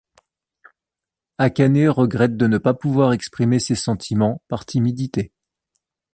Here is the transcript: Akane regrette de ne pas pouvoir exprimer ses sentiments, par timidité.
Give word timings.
Akane 1.37 1.87
regrette 1.89 2.35
de 2.35 2.47
ne 2.47 2.57
pas 2.57 2.73
pouvoir 2.73 3.13
exprimer 3.13 3.59
ses 3.59 3.75
sentiments, 3.75 4.41
par 4.49 4.65
timidité. 4.65 5.31